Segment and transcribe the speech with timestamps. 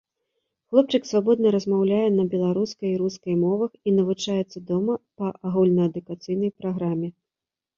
[0.69, 7.09] Хлопчык свабодна размаўляе на беларускай і рускай мовах і навучаецца дома па агульнаадукацыйнай праграме.